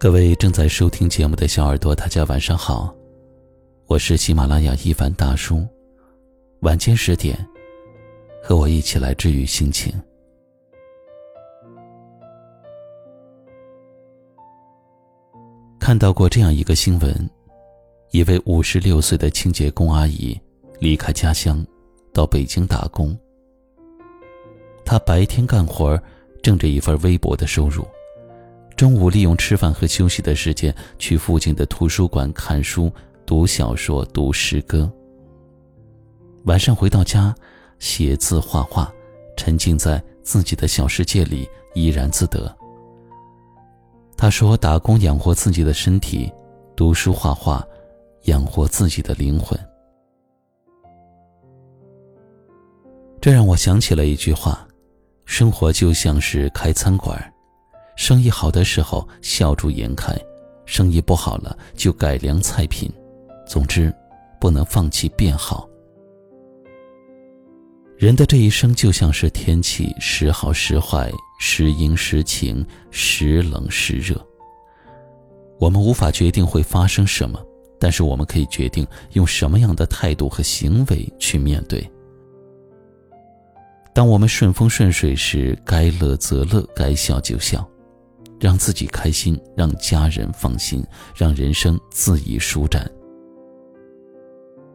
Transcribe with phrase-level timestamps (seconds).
[0.00, 2.96] 各位正在收听节目的小耳朵，大家晚上好，
[3.84, 5.62] 我是喜马拉雅一凡大叔。
[6.60, 7.36] 晚间十点，
[8.42, 9.92] 和我一起来治愈心情。
[15.78, 17.30] 看到过这样一个新闻：
[18.10, 20.34] 一位五十六岁的清洁工阿姨
[20.78, 21.62] 离开家乡，
[22.14, 23.14] 到北京打工。
[24.82, 26.02] 她白天干活，
[26.42, 27.86] 挣着一份微薄的收入。
[28.80, 32.90] 中午利用吃饭和休息的时间去附近的图书馆看书、
[33.26, 34.90] 读小说、读诗歌。
[36.44, 37.34] 晚上回到家，
[37.78, 38.90] 写字画画，
[39.36, 42.50] 沉浸在自己的小世界里，怡然自得。
[44.16, 46.32] 他说：“打工养活自己的身体，
[46.74, 47.62] 读书画画，
[48.22, 49.60] 养活自己的灵魂。”
[53.20, 54.66] 这让我想起了一句话
[55.26, 57.22] ：“生活就像是开餐馆。”
[58.00, 60.16] 生意好的时候笑逐颜开，
[60.64, 62.90] 生意不好了就改良菜品。
[63.46, 63.94] 总之，
[64.40, 65.68] 不能放弃变好。
[67.98, 74.16] 人的这一生就像是天气，时好时坏，时阴时晴，时冷时热。
[75.58, 77.38] 我们无法决定会发生什么，
[77.78, 81.86] 但是我们可以决定用什么样的态度和行为去面对。
[83.92, 87.68] 当我们顺风顺水时，该乐则乐，该笑就笑。
[88.40, 90.82] 让自己开心，让家人放心，
[91.14, 92.90] 让人生恣意舒展。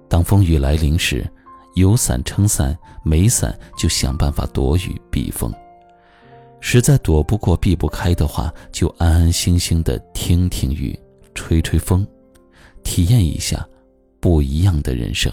[0.08, 1.28] 当风雨来临时，
[1.74, 5.52] 有伞撑伞，没伞就想办法躲雨避风。
[6.62, 10.98] 实在躲不过、避不开的话，就安安心心的听听雨，
[11.34, 12.08] 吹吹风，
[12.84, 13.68] 体验一下
[14.20, 15.32] 不一样的人生。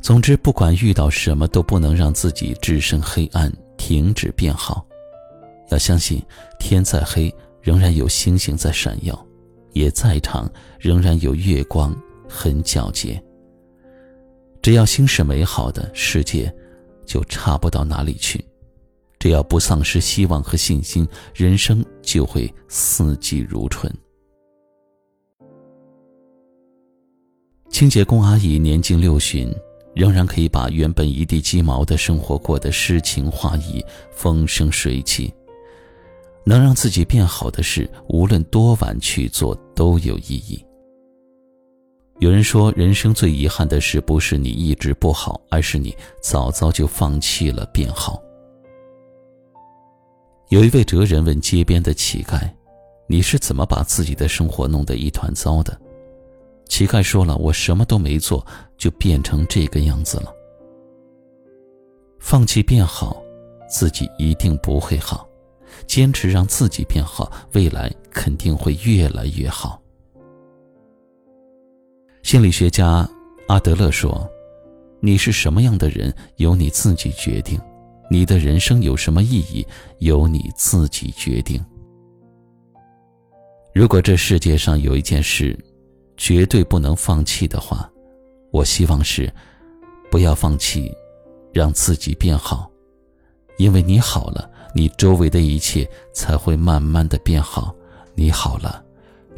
[0.00, 4.84] 总之，不管遇到什么，都不能让自己置身黑暗，停止变好。
[5.70, 6.22] 要相信，
[6.58, 7.32] 天再黑，
[7.62, 9.14] 仍然有星星在闪耀；
[9.72, 11.96] 夜再长，仍然有月光
[12.28, 13.22] 很皎洁。
[14.60, 16.52] 只要心是美好的，世界
[17.06, 18.38] 就差不到哪里去；
[19.18, 23.90] 只要不丧失希望和信心，人生就会四季如春。
[27.70, 29.50] 清洁工阿姨年近六旬，
[29.94, 35.32] 仍然可以把原本一地鸡毛的生活过得诗情画意、风生水起。
[36.44, 40.64] 能让自己变好的事，无论多晚去做都有意义。
[42.18, 48.20] 有人说，人生最遗憾的事，不是你一直不好，而是你早早就放弃了变好。
[50.50, 52.40] 有一位哲人问街边的乞丐
[53.08, 55.80] ：“你是怎么把自己的生活弄得一团糟的？”
[56.68, 58.44] 乞丐说了：“我什么都没做，
[58.76, 60.34] 就变成这个样子了。”
[62.18, 63.16] 放弃变好，
[63.68, 65.26] 自己一定不会好。
[65.86, 69.80] 坚持让自己变好，未来肯定会越来越好。
[72.22, 73.08] 心理学家
[73.48, 74.28] 阿德勒说
[75.00, 77.58] ：“你是什么样的人，由你自己决定；
[78.10, 79.66] 你的人生有什么意义，
[79.98, 81.64] 由你自己决定。”
[83.72, 85.58] 如果这世界上有一件事，
[86.16, 87.90] 绝对不能放弃的话，
[88.52, 89.32] 我希望是，
[90.10, 90.92] 不要放弃，
[91.52, 92.70] 让自己变好，
[93.58, 94.50] 因为你好了。
[94.74, 97.74] 你周围的一切才会慢慢的变好，
[98.14, 98.84] 你好了，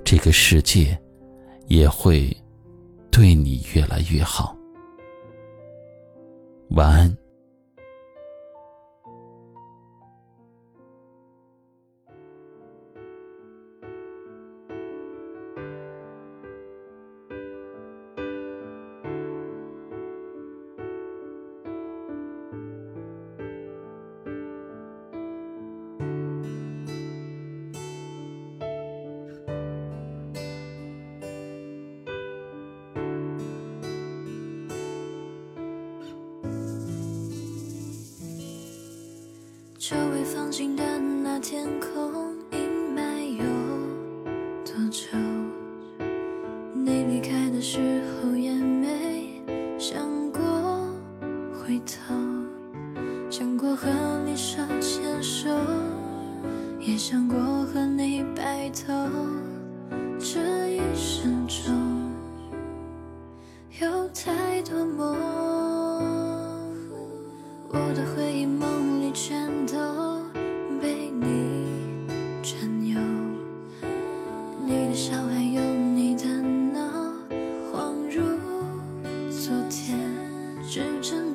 [0.04, 0.98] 这个世界
[1.68, 2.36] 也会
[3.10, 4.56] 对你越来越好。
[6.70, 7.16] 晚安。
[39.82, 43.44] 周围放晴的那天空，阴霾有
[44.64, 45.08] 多久？
[46.72, 49.42] 你离开的时候也没
[49.80, 50.40] 想过
[51.52, 52.14] 回头，
[53.28, 53.88] 想过和
[54.24, 55.50] 你手牵手，
[56.78, 58.92] 也想过和你白头。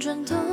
[0.07, 0.46] 转头